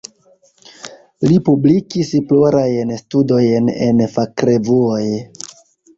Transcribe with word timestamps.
Li 1.31 1.35
publikis 1.49 2.09
plurajn 2.31 2.95
studojn 3.03 3.69
en 3.89 4.03
fakrevuoj. 4.17 5.03